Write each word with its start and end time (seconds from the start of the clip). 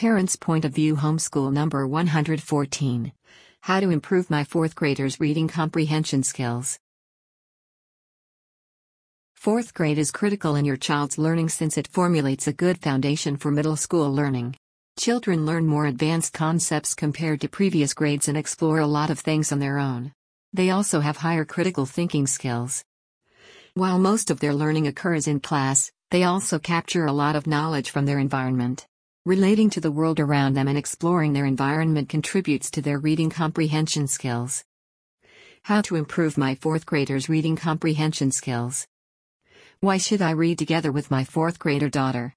Parents' 0.00 0.34
Point 0.34 0.64
of 0.64 0.72
View 0.72 0.96
Homeschool 0.96 1.52
Number 1.52 1.86
114 1.86 3.12
How 3.60 3.80
to 3.80 3.90
Improve 3.90 4.30
My 4.30 4.44
Fourth 4.44 4.74
Graders' 4.74 5.20
Reading 5.20 5.46
Comprehension 5.46 6.22
Skills. 6.22 6.78
Fourth 9.34 9.74
grade 9.74 9.98
is 9.98 10.10
critical 10.10 10.56
in 10.56 10.64
your 10.64 10.78
child's 10.78 11.18
learning 11.18 11.50
since 11.50 11.76
it 11.76 11.86
formulates 11.86 12.46
a 12.46 12.54
good 12.54 12.78
foundation 12.78 13.36
for 13.36 13.50
middle 13.50 13.76
school 13.76 14.10
learning. 14.10 14.56
Children 14.98 15.44
learn 15.44 15.66
more 15.66 15.84
advanced 15.84 16.32
concepts 16.32 16.94
compared 16.94 17.42
to 17.42 17.48
previous 17.50 17.92
grades 17.92 18.26
and 18.26 18.38
explore 18.38 18.78
a 18.78 18.86
lot 18.86 19.10
of 19.10 19.18
things 19.18 19.52
on 19.52 19.58
their 19.58 19.76
own. 19.78 20.12
They 20.54 20.70
also 20.70 21.00
have 21.00 21.18
higher 21.18 21.44
critical 21.44 21.84
thinking 21.84 22.26
skills. 22.26 22.82
While 23.74 23.98
most 23.98 24.30
of 24.30 24.40
their 24.40 24.54
learning 24.54 24.86
occurs 24.86 25.28
in 25.28 25.40
class, 25.40 25.92
they 26.10 26.24
also 26.24 26.58
capture 26.58 27.04
a 27.04 27.12
lot 27.12 27.36
of 27.36 27.46
knowledge 27.46 27.90
from 27.90 28.06
their 28.06 28.18
environment. 28.18 28.86
Relating 29.26 29.68
to 29.68 29.82
the 29.82 29.90
world 29.90 30.18
around 30.18 30.54
them 30.54 30.66
and 30.66 30.78
exploring 30.78 31.34
their 31.34 31.44
environment 31.44 32.08
contributes 32.08 32.70
to 32.70 32.80
their 32.80 32.98
reading 32.98 33.28
comprehension 33.28 34.06
skills. 34.06 34.64
How 35.64 35.82
to 35.82 35.96
improve 35.96 36.38
my 36.38 36.54
fourth 36.54 36.86
graders' 36.86 37.28
reading 37.28 37.54
comprehension 37.54 38.32
skills. 38.32 38.86
Why 39.80 39.98
should 39.98 40.22
I 40.22 40.30
read 40.30 40.58
together 40.58 40.90
with 40.90 41.10
my 41.10 41.24
fourth 41.24 41.58
grader 41.58 41.90
daughter? 41.90 42.34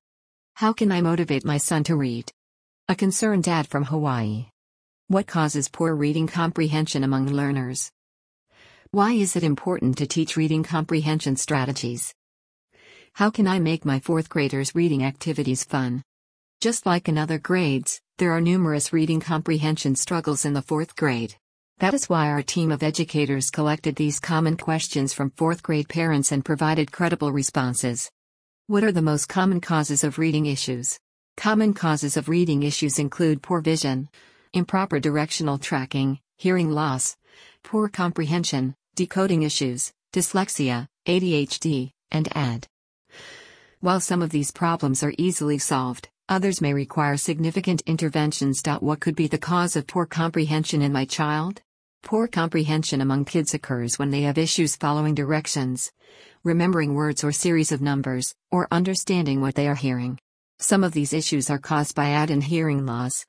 How 0.55 0.73
can 0.73 0.91
I 0.91 0.99
motivate 0.99 1.45
my 1.45 1.57
son 1.57 1.85
to 1.85 1.95
read? 1.95 2.29
A 2.89 2.95
concerned 2.95 3.45
dad 3.45 3.65
from 3.65 3.85
Hawaii. 3.85 4.47
What 5.07 5.25
causes 5.25 5.69
poor 5.69 5.95
reading 5.95 6.27
comprehension 6.27 7.05
among 7.05 7.27
learners? 7.27 7.93
Why 8.91 9.13
is 9.13 9.37
it 9.37 9.43
important 9.45 9.99
to 9.99 10.05
teach 10.05 10.35
reading 10.35 10.63
comprehension 10.63 11.37
strategies? 11.37 12.13
How 13.13 13.29
can 13.29 13.47
I 13.47 13.59
make 13.59 13.85
my 13.85 14.01
fourth 14.01 14.27
graders' 14.27 14.75
reading 14.75 15.05
activities 15.05 15.63
fun? 15.63 16.03
Just 16.63 16.85
like 16.85 17.09
in 17.09 17.17
other 17.17 17.39
grades, 17.39 17.99
there 18.19 18.31
are 18.31 18.39
numerous 18.39 18.93
reading 18.93 19.19
comprehension 19.19 19.97
struggles 19.97 20.45
in 20.45 20.53
the 20.53 20.61
fourth 20.61 20.95
grade. 20.95 21.35
That 21.79 21.93
is 21.93 22.07
why 22.07 22.29
our 22.29 22.41
team 22.41 22.71
of 22.71 22.81
educators 22.81 23.51
collected 23.51 23.97
these 23.97 24.21
common 24.21 24.55
questions 24.55 25.13
from 25.13 25.31
fourth 25.31 25.61
grade 25.61 25.89
parents 25.89 26.31
and 26.31 26.45
provided 26.45 26.89
credible 26.89 27.33
responses. 27.33 28.09
What 28.67 28.85
are 28.85 28.93
the 28.93 29.01
most 29.01 29.27
common 29.27 29.59
causes 29.59 30.05
of 30.05 30.17
reading 30.17 30.45
issues? 30.45 30.97
Common 31.35 31.73
causes 31.73 32.15
of 32.15 32.29
reading 32.29 32.63
issues 32.63 32.97
include 32.97 33.43
poor 33.43 33.59
vision, 33.59 34.07
improper 34.53 35.01
directional 35.01 35.57
tracking, 35.57 36.21
hearing 36.37 36.71
loss, 36.71 37.17
poor 37.65 37.89
comprehension, 37.89 38.73
decoding 38.95 39.43
issues, 39.43 39.91
dyslexia, 40.13 40.87
ADHD, 41.09 41.91
and 42.09 42.29
AD. 42.33 42.67
While 43.81 43.99
some 43.99 44.21
of 44.21 44.29
these 44.29 44.51
problems 44.51 45.03
are 45.03 45.13
easily 45.17 45.57
solved, 45.57 46.07
Others 46.29 46.61
may 46.61 46.73
require 46.73 47.17
significant 47.17 47.81
interventions. 47.85 48.61
What 48.79 49.01
could 49.01 49.15
be 49.15 49.27
the 49.27 49.37
cause 49.37 49.75
of 49.75 49.87
poor 49.87 50.05
comprehension 50.05 50.81
in 50.81 50.93
my 50.93 51.03
child? 51.03 51.61
Poor 52.01 52.27
comprehension 52.27 53.01
among 53.01 53.25
kids 53.25 53.53
occurs 53.53 53.99
when 53.99 54.09
they 54.09 54.21
have 54.21 54.37
issues 54.37 54.77
following 54.77 55.15
directions, 55.15 55.91
remembering 56.43 56.93
words 56.93 57.25
or 57.25 57.33
series 57.33 57.73
of 57.73 57.81
numbers, 57.81 58.33
or 58.51 58.69
understanding 58.71 59.41
what 59.41 59.55
they 59.55 59.67
are 59.67 59.75
hearing. 59.75 60.17
Some 60.59 60.85
of 60.85 60.93
these 60.93 61.11
issues 61.11 61.49
are 61.49 61.59
caused 61.59 61.93
by 61.93 62.11
AD 62.11 62.29
and 62.29 62.43
hearing 62.43 62.85
loss. 62.85 63.25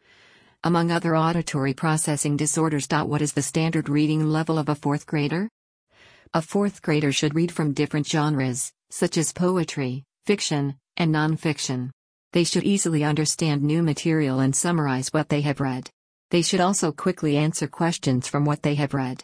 Among 0.62 0.92
other 0.92 1.16
auditory 1.16 1.74
processing 1.74 2.36
disorders. 2.36 2.86
What 2.88 3.22
is 3.22 3.32
the 3.32 3.42
standard 3.42 3.88
reading 3.88 4.24
level 4.24 4.56
of 4.56 4.68
a 4.68 4.76
fourth 4.76 5.04
grader? 5.04 5.48
A 6.32 6.40
fourth 6.40 6.80
grader 6.80 7.10
should 7.10 7.34
read 7.34 7.50
from 7.50 7.72
different 7.72 8.06
genres, 8.06 8.72
such 8.90 9.16
as 9.16 9.32
poetry, 9.32 10.04
fiction, 10.26 10.76
and 10.96 11.12
nonfiction. 11.12 11.90
They 12.34 12.42
should 12.42 12.64
easily 12.64 13.04
understand 13.04 13.62
new 13.62 13.80
material 13.80 14.40
and 14.40 14.56
summarize 14.56 15.10
what 15.12 15.28
they 15.28 15.42
have 15.42 15.60
read. 15.60 15.88
They 16.32 16.42
should 16.42 16.60
also 16.60 16.90
quickly 16.90 17.36
answer 17.36 17.68
questions 17.68 18.26
from 18.26 18.44
what 18.44 18.64
they 18.64 18.74
have 18.74 18.92
read. 18.92 19.22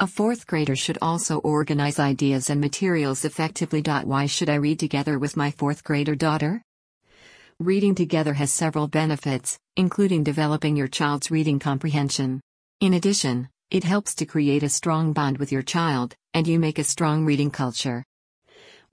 A 0.00 0.08
fourth 0.08 0.48
grader 0.48 0.74
should 0.74 0.98
also 1.00 1.38
organize 1.38 2.00
ideas 2.00 2.50
and 2.50 2.60
materials 2.60 3.24
effectively. 3.24 3.82
Why 3.82 4.26
should 4.26 4.50
I 4.50 4.56
read 4.56 4.80
together 4.80 5.16
with 5.16 5.36
my 5.36 5.52
fourth 5.52 5.84
grader 5.84 6.16
daughter? 6.16 6.60
Reading 7.60 7.94
together 7.94 8.34
has 8.34 8.50
several 8.50 8.88
benefits, 8.88 9.56
including 9.76 10.24
developing 10.24 10.74
your 10.74 10.88
child's 10.88 11.30
reading 11.30 11.60
comprehension. 11.60 12.40
In 12.80 12.94
addition, 12.94 13.48
it 13.70 13.84
helps 13.84 14.16
to 14.16 14.26
create 14.26 14.64
a 14.64 14.68
strong 14.68 15.12
bond 15.12 15.38
with 15.38 15.52
your 15.52 15.62
child, 15.62 16.16
and 16.34 16.48
you 16.48 16.58
make 16.58 16.80
a 16.80 16.84
strong 16.84 17.24
reading 17.24 17.52
culture. 17.52 18.02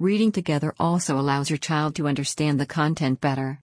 Reading 0.01 0.31
together 0.31 0.73
also 0.79 1.19
allows 1.19 1.49
your 1.49 1.57
child 1.57 1.93
to 1.95 2.07
understand 2.07 2.57
the 2.57 2.65
content 2.65 3.19
better. 3.19 3.59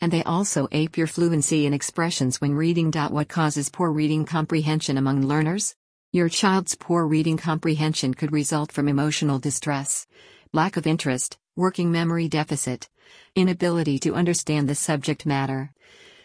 And 0.00 0.12
they 0.12 0.22
also 0.22 0.68
ape 0.70 0.96
your 0.96 1.08
fluency 1.08 1.66
in 1.66 1.72
expressions 1.72 2.40
when 2.40 2.54
reading. 2.54 2.92
What 2.92 3.28
causes 3.28 3.68
poor 3.68 3.90
reading 3.90 4.26
comprehension 4.26 4.96
among 4.96 5.26
learners? 5.26 5.74
Your 6.12 6.28
child's 6.28 6.76
poor 6.76 7.04
reading 7.04 7.36
comprehension 7.36 8.14
could 8.14 8.30
result 8.30 8.70
from 8.70 8.86
emotional 8.86 9.40
distress, 9.40 10.06
lack 10.52 10.76
of 10.76 10.86
interest, 10.86 11.36
working 11.56 11.90
memory 11.90 12.28
deficit, 12.28 12.88
inability 13.34 13.98
to 13.98 14.14
understand 14.14 14.68
the 14.68 14.76
subject 14.76 15.26
matter, 15.26 15.72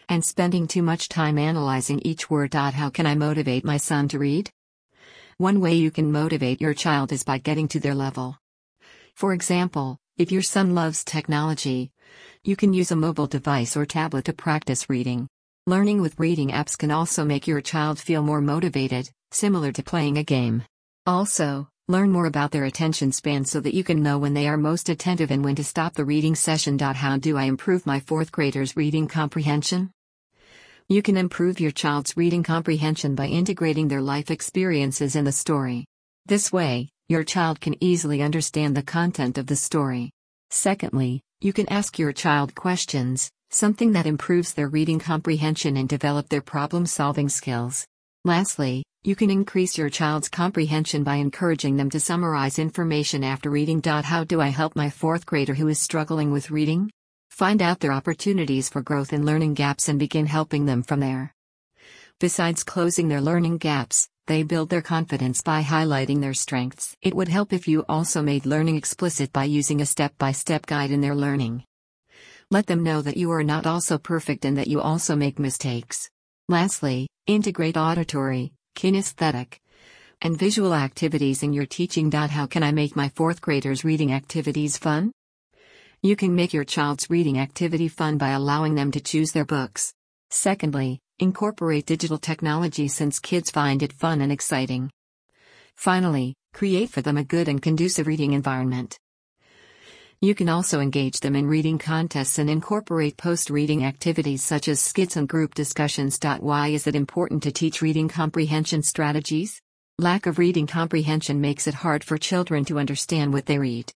and 0.08 0.24
spending 0.24 0.68
too 0.68 0.82
much 0.82 1.08
time 1.08 1.36
analyzing 1.36 1.98
each 2.04 2.30
word. 2.30 2.54
How 2.54 2.90
can 2.90 3.06
I 3.06 3.16
motivate 3.16 3.64
my 3.64 3.78
son 3.78 4.06
to 4.10 4.20
read? 4.20 4.52
One 5.38 5.60
way 5.60 5.74
you 5.74 5.90
can 5.90 6.12
motivate 6.12 6.60
your 6.60 6.74
child 6.74 7.10
is 7.10 7.24
by 7.24 7.38
getting 7.38 7.66
to 7.66 7.80
their 7.80 7.96
level. 7.96 8.38
For 9.16 9.32
example, 9.32 9.98
if 10.16 10.32
your 10.32 10.42
son 10.42 10.74
loves 10.74 11.04
technology, 11.04 11.90
you 12.44 12.56
can 12.56 12.72
use 12.72 12.90
a 12.90 12.96
mobile 12.96 13.26
device 13.26 13.76
or 13.76 13.86
tablet 13.86 14.24
to 14.26 14.32
practice 14.32 14.90
reading. 14.90 15.28
Learning 15.66 16.00
with 16.00 16.18
reading 16.18 16.50
apps 16.50 16.76
can 16.76 16.90
also 16.90 17.24
make 17.24 17.46
your 17.46 17.60
child 17.60 17.98
feel 17.98 18.22
more 18.22 18.40
motivated, 18.40 19.08
similar 19.30 19.70
to 19.72 19.82
playing 19.82 20.18
a 20.18 20.24
game. 20.24 20.64
Also, 21.06 21.68
learn 21.88 22.10
more 22.10 22.26
about 22.26 22.50
their 22.50 22.64
attention 22.64 23.12
span 23.12 23.44
so 23.44 23.60
that 23.60 23.74
you 23.74 23.84
can 23.84 24.02
know 24.02 24.18
when 24.18 24.34
they 24.34 24.48
are 24.48 24.56
most 24.56 24.88
attentive 24.88 25.30
and 25.30 25.44
when 25.44 25.54
to 25.54 25.64
stop 25.64 25.94
the 25.94 26.04
reading 26.04 26.34
session. 26.34 26.78
How 26.78 27.16
do 27.16 27.36
I 27.36 27.44
improve 27.44 27.86
my 27.86 28.00
fourth 28.00 28.32
graders' 28.32 28.76
reading 28.76 29.06
comprehension? 29.06 29.90
You 30.88 31.00
can 31.00 31.16
improve 31.16 31.60
your 31.60 31.70
child's 31.70 32.16
reading 32.16 32.42
comprehension 32.42 33.14
by 33.14 33.26
integrating 33.26 33.88
their 33.88 34.02
life 34.02 34.30
experiences 34.30 35.16
in 35.16 35.24
the 35.24 35.32
story. 35.32 35.86
This 36.26 36.52
way, 36.52 36.88
your 37.12 37.22
child 37.22 37.60
can 37.60 37.76
easily 37.84 38.22
understand 38.22 38.74
the 38.74 38.82
content 38.82 39.36
of 39.36 39.46
the 39.46 39.54
story. 39.54 40.10
Secondly, 40.48 41.20
you 41.42 41.52
can 41.52 41.68
ask 41.68 41.98
your 41.98 42.10
child 42.10 42.54
questions, 42.54 43.30
something 43.50 43.92
that 43.92 44.06
improves 44.06 44.54
their 44.54 44.70
reading 44.70 44.98
comprehension 44.98 45.76
and 45.76 45.90
develop 45.90 46.30
their 46.30 46.40
problem 46.40 46.86
solving 46.86 47.28
skills. 47.28 47.86
Lastly, 48.24 48.82
you 49.04 49.14
can 49.14 49.28
increase 49.28 49.76
your 49.76 49.90
child's 49.90 50.30
comprehension 50.30 51.04
by 51.04 51.16
encouraging 51.16 51.76
them 51.76 51.90
to 51.90 52.00
summarize 52.00 52.58
information 52.58 53.22
after 53.22 53.50
reading. 53.50 53.82
How 53.84 54.24
do 54.24 54.40
I 54.40 54.48
help 54.48 54.74
my 54.74 54.88
fourth 54.88 55.26
grader 55.26 55.52
who 55.52 55.68
is 55.68 55.78
struggling 55.78 56.32
with 56.32 56.50
reading? 56.50 56.90
Find 57.28 57.60
out 57.60 57.80
their 57.80 57.92
opportunities 57.92 58.70
for 58.70 58.80
growth 58.80 59.12
and 59.12 59.26
learning 59.26 59.52
gaps 59.52 59.90
and 59.90 59.98
begin 59.98 60.24
helping 60.24 60.64
them 60.64 60.82
from 60.82 61.00
there. 61.00 61.34
Besides 62.20 62.64
closing 62.64 63.08
their 63.08 63.20
learning 63.20 63.58
gaps, 63.58 64.08
they 64.26 64.42
build 64.42 64.70
their 64.70 64.82
confidence 64.82 65.42
by 65.42 65.62
highlighting 65.62 66.20
their 66.20 66.34
strengths. 66.34 66.96
It 67.02 67.14
would 67.14 67.28
help 67.28 67.52
if 67.52 67.66
you 67.66 67.84
also 67.88 68.22
made 68.22 68.46
learning 68.46 68.76
explicit 68.76 69.32
by 69.32 69.44
using 69.44 69.80
a 69.80 69.86
step 69.86 70.16
by 70.18 70.32
step 70.32 70.66
guide 70.66 70.90
in 70.90 71.00
their 71.00 71.14
learning. 71.14 71.64
Let 72.50 72.66
them 72.66 72.82
know 72.82 73.02
that 73.02 73.16
you 73.16 73.30
are 73.32 73.42
not 73.42 73.66
also 73.66 73.98
perfect 73.98 74.44
and 74.44 74.56
that 74.58 74.68
you 74.68 74.80
also 74.80 75.16
make 75.16 75.38
mistakes. 75.38 76.10
Lastly, 76.48 77.08
integrate 77.26 77.76
auditory, 77.76 78.52
kinesthetic, 78.76 79.58
and 80.20 80.38
visual 80.38 80.74
activities 80.74 81.42
in 81.42 81.52
your 81.52 81.66
teaching. 81.66 82.10
How 82.12 82.46
can 82.46 82.62
I 82.62 82.70
make 82.70 82.94
my 82.94 83.08
fourth 83.08 83.40
graders' 83.40 83.84
reading 83.84 84.12
activities 84.12 84.76
fun? 84.76 85.12
You 86.02 86.16
can 86.16 86.34
make 86.34 86.52
your 86.52 86.64
child's 86.64 87.08
reading 87.10 87.38
activity 87.38 87.88
fun 87.88 88.18
by 88.18 88.30
allowing 88.30 88.74
them 88.74 88.90
to 88.92 89.00
choose 89.00 89.32
their 89.32 89.44
books. 89.44 89.94
Secondly, 90.30 91.00
Incorporate 91.22 91.86
digital 91.86 92.18
technology 92.18 92.88
since 92.88 93.20
kids 93.20 93.48
find 93.48 93.80
it 93.84 93.92
fun 93.92 94.22
and 94.22 94.32
exciting. 94.32 94.90
Finally, 95.76 96.34
create 96.52 96.90
for 96.90 97.00
them 97.00 97.16
a 97.16 97.22
good 97.22 97.46
and 97.46 97.62
conducive 97.62 98.08
reading 98.08 98.32
environment. 98.32 98.98
You 100.20 100.34
can 100.34 100.48
also 100.48 100.80
engage 100.80 101.20
them 101.20 101.36
in 101.36 101.46
reading 101.46 101.78
contests 101.78 102.40
and 102.40 102.50
incorporate 102.50 103.16
post 103.16 103.50
reading 103.50 103.84
activities 103.84 104.42
such 104.42 104.66
as 104.66 104.80
skits 104.80 105.14
and 105.14 105.28
group 105.28 105.54
discussions. 105.54 106.18
Why 106.40 106.66
is 106.70 106.88
it 106.88 106.96
important 106.96 107.44
to 107.44 107.52
teach 107.52 107.82
reading 107.82 108.08
comprehension 108.08 108.82
strategies? 108.82 109.60
Lack 110.00 110.26
of 110.26 110.40
reading 110.40 110.66
comprehension 110.66 111.40
makes 111.40 111.68
it 111.68 111.74
hard 111.74 112.02
for 112.02 112.18
children 112.18 112.64
to 112.64 112.80
understand 112.80 113.32
what 113.32 113.46
they 113.46 113.60
read. 113.60 113.92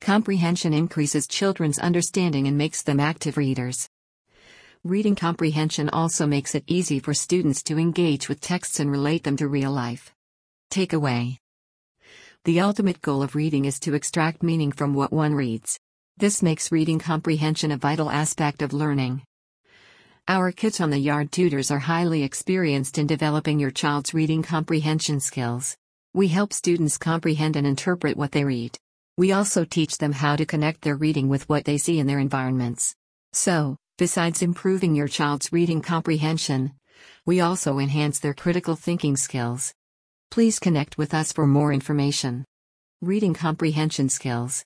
Comprehension 0.00 0.74
increases 0.74 1.28
children's 1.28 1.78
understanding 1.78 2.48
and 2.48 2.58
makes 2.58 2.82
them 2.82 2.98
active 2.98 3.36
readers. 3.36 3.88
Reading 4.84 5.14
comprehension 5.14 5.88
also 5.90 6.26
makes 6.26 6.56
it 6.56 6.64
easy 6.66 6.98
for 6.98 7.14
students 7.14 7.62
to 7.62 7.78
engage 7.78 8.28
with 8.28 8.40
texts 8.40 8.80
and 8.80 8.90
relate 8.90 9.22
them 9.22 9.36
to 9.36 9.46
real 9.46 9.70
life. 9.70 10.12
Takeaway 10.72 11.36
The 12.42 12.58
ultimate 12.58 13.00
goal 13.00 13.22
of 13.22 13.36
reading 13.36 13.64
is 13.64 13.78
to 13.78 13.94
extract 13.94 14.42
meaning 14.42 14.72
from 14.72 14.92
what 14.92 15.12
one 15.12 15.36
reads. 15.36 15.78
This 16.16 16.42
makes 16.42 16.72
reading 16.72 16.98
comprehension 16.98 17.70
a 17.70 17.76
vital 17.76 18.10
aspect 18.10 18.60
of 18.60 18.72
learning. 18.72 19.22
Our 20.26 20.50
Kids 20.50 20.80
on 20.80 20.90
the 20.90 20.98
Yard 20.98 21.30
tutors 21.30 21.70
are 21.70 21.78
highly 21.78 22.24
experienced 22.24 22.98
in 22.98 23.06
developing 23.06 23.60
your 23.60 23.70
child's 23.70 24.12
reading 24.12 24.42
comprehension 24.42 25.20
skills. 25.20 25.76
We 26.12 26.26
help 26.26 26.52
students 26.52 26.98
comprehend 26.98 27.54
and 27.54 27.68
interpret 27.68 28.16
what 28.16 28.32
they 28.32 28.42
read. 28.42 28.76
We 29.16 29.30
also 29.30 29.64
teach 29.64 29.98
them 29.98 30.10
how 30.10 30.34
to 30.34 30.44
connect 30.44 30.82
their 30.82 30.96
reading 30.96 31.28
with 31.28 31.48
what 31.48 31.66
they 31.66 31.78
see 31.78 32.00
in 32.00 32.08
their 32.08 32.18
environments. 32.18 32.96
So, 33.32 33.76
besides 33.98 34.42
improving 34.42 34.94
your 34.94 35.08
child's 35.08 35.52
reading 35.52 35.80
comprehension, 35.80 36.72
we 37.26 37.40
also 37.40 37.78
enhance 37.78 38.18
their 38.18 38.34
critical 38.34 38.76
thinking 38.76 39.16
skills. 39.16 39.74
Please 40.30 40.58
connect 40.58 40.98
with 40.98 41.14
us 41.14 41.32
for 41.32 41.46
more 41.46 41.72
information. 41.72 42.44
Reading 43.00 43.34
comprehension 43.34 44.08
skills. 44.08 44.64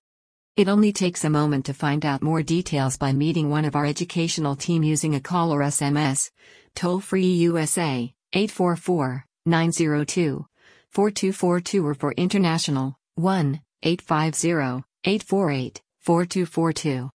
It 0.56 0.68
only 0.68 0.92
takes 0.92 1.24
a 1.24 1.30
moment 1.30 1.66
to 1.66 1.74
find 1.74 2.06
out 2.06 2.22
more 2.22 2.42
details 2.42 2.96
by 2.96 3.12
meeting 3.12 3.50
one 3.50 3.64
of 3.64 3.76
our 3.76 3.84
educational 3.84 4.56
team 4.56 4.82
using 4.82 5.14
a 5.14 5.20
call 5.20 5.52
or 5.52 5.60
SMS. 5.60 6.30
Toll 6.74 7.00
free 7.00 7.32
USA 7.48 8.12
844 8.32 9.24
902 9.44 10.46
4242 10.90 11.86
or 11.86 11.94
for 11.94 12.12
international 12.12 12.96
1 13.16 13.60
850 13.82 14.84
848 15.04 15.82
4242. 16.00 17.10